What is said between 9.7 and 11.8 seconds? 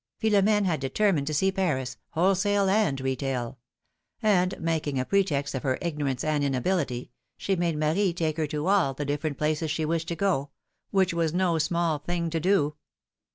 wished to go— ^^vhich was no